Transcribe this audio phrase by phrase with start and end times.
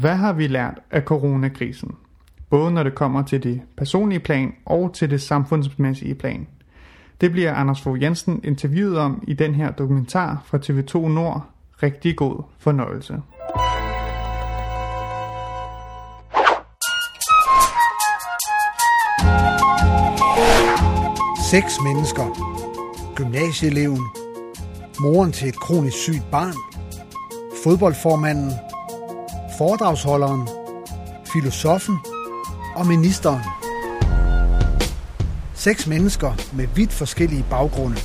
[0.00, 1.94] Hvad har vi lært af coronakrisen?
[2.50, 6.46] Både når det kommer til det personlige plan og til det samfundsmæssige plan.
[7.20, 11.46] Det bliver Anders Fogh Jensen interviewet om i den her dokumentar fra TV2 Nord.
[11.82, 13.14] Rigtig god fornøjelse.
[21.50, 22.26] Seks mennesker.
[23.16, 24.02] Gymnasieeleven.
[25.00, 26.54] Moren til et kronisk sygt barn.
[27.64, 28.67] Fodboldformanden.
[29.58, 30.48] Foredragsholderen.
[31.32, 31.98] Filosofen.
[32.76, 33.40] Og ministeren.
[35.54, 37.96] Seks mennesker med vidt forskellige baggrunde.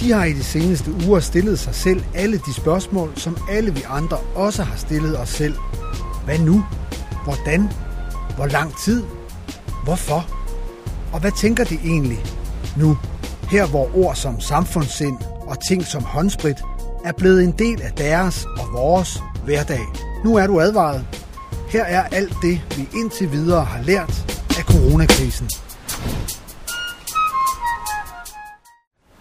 [0.00, 3.84] De har i de seneste uger stillet sig selv alle de spørgsmål, som alle vi
[3.88, 5.54] andre også har stillet os selv.
[6.24, 6.64] Hvad nu?
[7.24, 7.68] Hvordan?
[8.36, 9.04] Hvor lang tid?
[9.84, 10.26] Hvorfor?
[11.12, 12.24] Og hvad tænker de egentlig
[12.76, 12.98] nu?
[13.50, 16.62] Her hvor ord som samfundssind og ting som håndsprit
[17.04, 20.13] er blevet en del af deres og vores hverdag.
[20.24, 21.06] Nu er du advaret.
[21.68, 25.48] Her er alt det, vi indtil videre har lært af coronakrisen.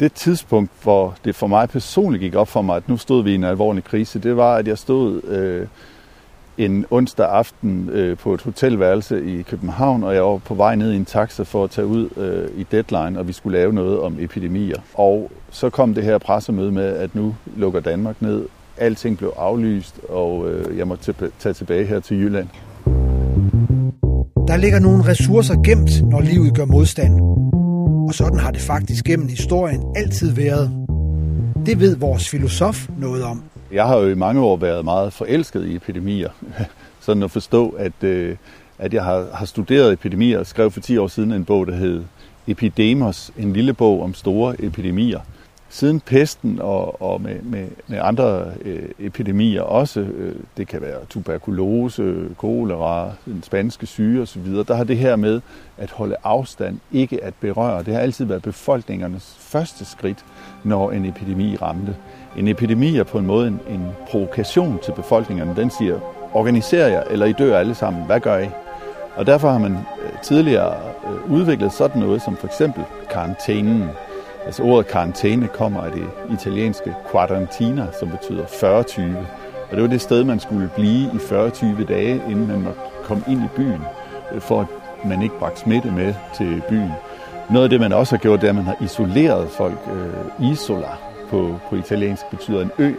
[0.00, 3.32] Det tidspunkt, hvor det for mig personligt gik op for mig, at nu stod vi
[3.32, 5.66] i en alvorlig krise, det var, at jeg stod øh,
[6.58, 10.92] en onsdag aften øh, på et hotelværelse i København, og jeg var på vej ned
[10.92, 14.00] i en taxa for at tage ud øh, i deadline, og vi skulle lave noget
[14.00, 14.80] om epidemier.
[14.94, 18.46] Og så kom det her pressemøde med, at nu lukker Danmark ned.
[18.80, 22.48] Alting blev aflyst, og øh, jeg måtte tage tilbage her til Jylland.
[24.48, 27.20] Der ligger nogle ressourcer gemt, når livet gør modstand.
[28.08, 30.70] Og sådan har det faktisk gennem historien altid været.
[31.66, 33.42] Det ved vores filosof noget om.
[33.72, 36.30] Jeg har jo i mange år været meget forelsket i epidemier.
[37.06, 38.36] Sådan at forstå, at, øh,
[38.78, 41.74] at jeg har, har studeret epidemier og skrev for 10 år siden en bog, der
[41.74, 42.02] hed
[42.46, 45.20] Epidemos, en lille bog om store epidemier.
[45.72, 51.04] Siden pesten og, og med, med, med andre øh, epidemier også, øh, det kan være
[51.08, 55.40] tuberkulose, kolera, den spanske syge osv., der har det her med
[55.78, 60.24] at holde afstand, ikke at berøre, det har altid været befolkningernes første skridt,
[60.64, 61.96] når en epidemi ramte.
[62.36, 65.56] En epidemi er på en måde en, en provokation til befolkningerne.
[65.56, 66.00] Den siger,
[66.32, 68.06] organiserer jer, eller I dør alle sammen.
[68.06, 68.48] Hvad gør I?
[69.16, 70.74] Og derfor har man øh, tidligere
[71.06, 73.84] øh, udviklet sådan noget som for eksempel karantænen.
[74.50, 79.02] Altså ordet karantæne kommer af det italienske quarantina, som betyder 40-20.
[79.70, 83.24] Og det var det sted, man skulle blive i 40-20 dage, inden man måtte komme
[83.28, 83.80] ind i byen,
[84.34, 84.66] øh, for at
[85.08, 86.90] man ikke bragte smitte med til byen.
[87.50, 89.78] Noget af det, man også har gjort, det er, at man har isoleret folk.
[89.92, 90.90] Øh, isola
[91.28, 92.92] på, på italiensk betyder en ø.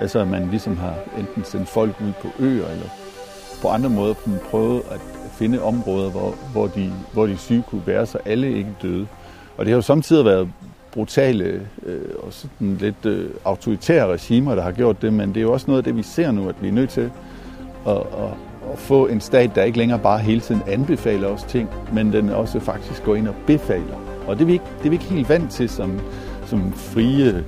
[0.00, 2.88] Altså at man ligesom har enten sendt folk ud på øer, eller
[3.62, 4.14] på andre måder
[4.50, 5.00] prøvet at
[5.32, 9.06] finde områder, hvor, hvor, de, hvor de syge kunne være, så alle ikke døde.
[9.56, 10.48] Og det har jo samtidig været
[10.94, 15.40] brutale øh, og sådan lidt øh, autoritære regimer, der har gjort det, men det er
[15.40, 17.10] jo også noget af det, vi ser nu, at vi er nødt til
[17.86, 18.30] at, at,
[18.72, 22.30] at få en stat, der ikke længere bare hele tiden anbefaler os ting, men den
[22.30, 23.96] også faktisk går ind og befaler.
[24.26, 26.00] Og det er vi ikke, det er vi ikke helt vant til som,
[26.46, 27.44] som frie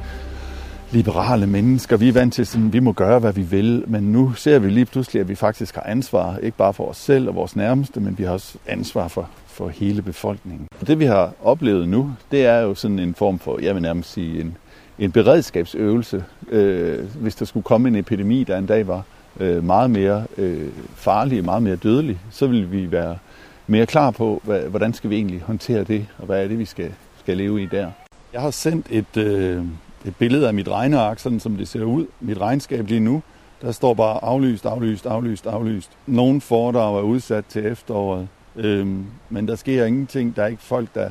[0.91, 1.97] liberale mennesker.
[1.97, 4.71] Vi er vant til, at vi må gøre, hvad vi vil, men nu ser vi
[4.71, 8.01] lige pludselig, at vi faktisk har ansvar, ikke bare for os selv og vores nærmeste,
[8.01, 10.69] men vi har også ansvar for, for hele befolkningen.
[10.81, 13.83] Og det vi har oplevet nu, det er jo sådan en form for, jeg vil
[13.83, 14.57] nærmest sige, en,
[14.99, 19.03] en beredskabsøvelse, øh, hvis der skulle komme en epidemi, der en dag var
[19.41, 23.19] øh, meget mere øh, farlig, meget mere dødelig, så vil vi være
[23.67, 26.65] mere klar på, hvad, hvordan skal vi egentlig håndtere det, og hvad er det, vi
[26.65, 27.91] skal, skal leve i der.
[28.33, 29.65] Jeg har sendt et, øh,
[30.07, 32.07] et billede af mit regneark, sådan som det ser ud.
[32.21, 33.23] Mit regnskab lige nu,
[33.63, 35.91] der står bare aflyst, aflyst, aflyst, aflyst.
[36.07, 40.37] Nogle foredrag er udsat til efteråret, øhm, men der sker ingenting.
[40.37, 41.11] Der er ikke folk, der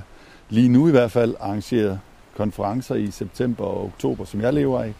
[0.50, 1.98] lige nu i hvert fald arrangerer
[2.38, 4.94] konferencer i september og oktober, som jeg lever af.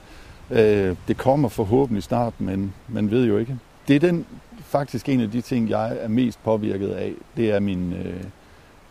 [0.52, 3.58] Øh, det kommer forhåbentlig snart, men man ved jo ikke.
[3.88, 4.26] Det er den
[4.62, 7.14] faktisk en af de ting, jeg er mest påvirket af.
[7.38, 8.24] Det er min, øh,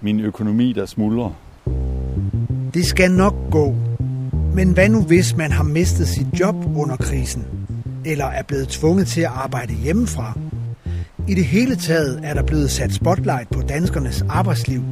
[0.01, 1.31] min økonomi, der smuldrer.
[2.75, 3.75] Det skal nok gå.
[4.55, 7.45] Men hvad nu hvis man har mistet sit job under krisen?
[8.05, 10.39] Eller er blevet tvunget til at arbejde hjemmefra?
[11.29, 14.83] I det hele taget er der blevet sat spotlight på danskernes arbejdsliv.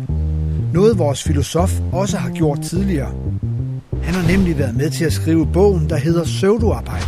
[0.73, 3.13] Noget vores filosof også har gjort tidligere.
[4.03, 7.07] Han har nemlig været med til at skrive bogen, der hedder Søvduarbejde.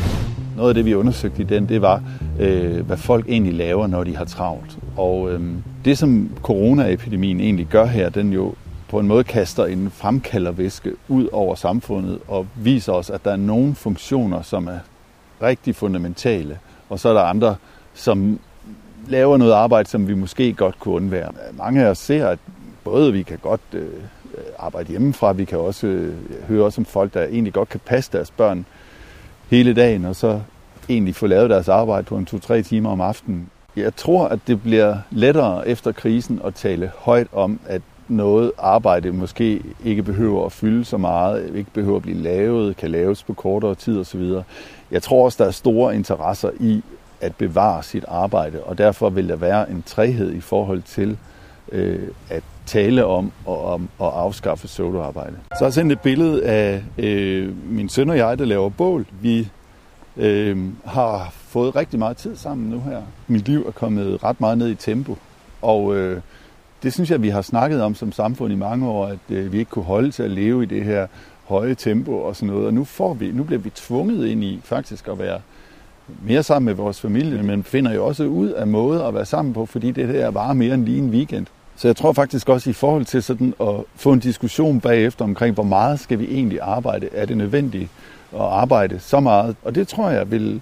[0.57, 2.03] Noget af det, vi undersøgte i den, det var,
[2.41, 4.79] øh, hvad folk egentlig laver, når de har travlt.
[4.97, 5.41] Og øh,
[5.85, 8.55] det, som coronaepidemien egentlig gør her, den jo
[8.95, 13.37] på en måde kaster en fremkaldervæske ud over samfundet og viser os, at der er
[13.37, 14.79] nogle funktioner, som er
[15.43, 16.59] rigtig fundamentale,
[16.89, 17.57] og så er der andre,
[17.95, 18.39] som
[19.09, 21.33] laver noget arbejde, som vi måske godt kunne undvære.
[21.53, 22.39] Mange af os ser, at
[22.85, 23.89] både vi kan godt øh,
[24.59, 26.15] arbejde hjemmefra, vi kan også øh,
[26.49, 28.67] høre også om folk, der egentlig godt kan passe deres børn
[29.51, 30.41] hele dagen, og så
[30.89, 33.51] egentlig få lavet deres arbejde på en to-tre timer om aftenen.
[33.77, 39.13] Jeg tror, at det bliver lettere efter krisen at tale højt om, at noget arbejde
[39.13, 43.33] måske ikke behøver at fylde så meget, ikke behøver at blive lavet, kan laves på
[43.33, 44.33] kortere tid osv.
[44.91, 46.83] Jeg tror også, der er store interesser i
[47.21, 51.19] at bevare sit arbejde, og derfor vil der være en træhed i forhold til
[51.73, 55.37] øh, at tale om og om og afskaffe soloarbejde.
[55.53, 59.07] Så har jeg sendt et billede af øh, min søn og jeg, der laver bål.
[59.21, 59.49] Vi
[60.17, 63.03] øh, har fået rigtig meget tid sammen nu her.
[63.27, 65.19] Mit liv er kommet ret meget ned i tempo,
[65.63, 66.21] og øh,
[66.85, 69.59] det synes jeg, vi har snakket om som samfund i mange år, at øh, vi
[69.59, 71.07] ikke kunne holde til at leve i det her
[71.45, 72.67] høje tempo og sådan noget.
[72.67, 75.41] Og nu, får vi, nu bliver vi tvunget ind i faktisk at være
[76.23, 79.55] mere sammen med vores familie, men finder jo også ud af måder at være sammen
[79.55, 81.47] på, fordi det her varer mere end lige en weekend.
[81.77, 85.55] Så jeg tror faktisk også i forhold til sådan at få en diskussion bagefter omkring,
[85.55, 87.09] hvor meget skal vi egentlig arbejde?
[87.13, 87.91] Er det nødvendigt
[88.33, 89.57] at arbejde så meget?
[89.63, 90.61] Og det tror jeg vil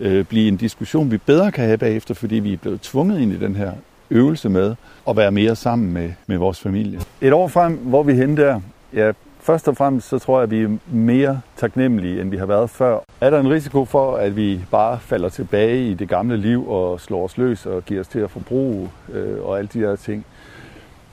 [0.00, 3.32] øh, blive en diskussion, vi bedre kan have bagefter, fordi vi er blevet tvunget ind
[3.32, 3.72] i den her
[4.12, 4.74] øvelse med
[5.08, 7.00] at være mere sammen med, med vores familie.
[7.20, 8.60] Et år frem, hvor vi hen der,
[8.94, 12.46] ja, først og fremmest så tror jeg, at vi er mere taknemmelige, end vi har
[12.46, 12.98] været før.
[13.20, 17.00] Er der en risiko for, at vi bare falder tilbage i det gamle liv og
[17.00, 20.24] slår os løs og giver os til at forbruge øh, og alle de der ting?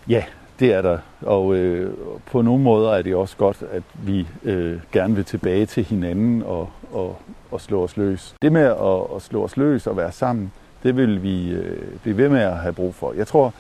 [0.10, 0.24] Ja,
[0.60, 0.98] det er der.
[1.22, 1.94] Og øh,
[2.32, 6.44] på nogle måder er det også godt, at vi øh, gerne vil tilbage til hinanden
[6.44, 7.18] og, og,
[7.52, 8.36] og slå os løs.
[8.42, 10.52] Det med at, at slå os løs og være sammen,
[10.84, 13.14] det vil vi øh, blive ved med at have brug for.
[13.14, 13.54] Jeg tror,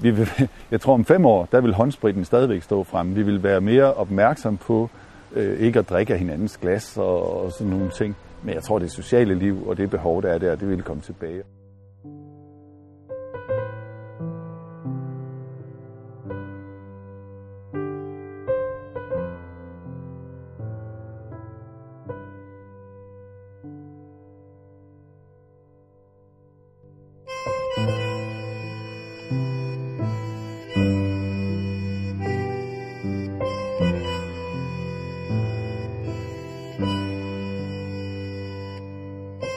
[0.00, 0.28] vi vil,
[0.70, 3.16] jeg tror om fem år, der vil håndspritten stadigvæk stå frem.
[3.16, 4.90] Vi vil være mere opmærksom på
[5.32, 8.16] øh, ikke at drikke af hinandens glas og, og sådan nogle ting.
[8.42, 11.02] Men jeg tror, det sociale liv og det behov, der er der, det vil komme
[11.02, 11.42] tilbage.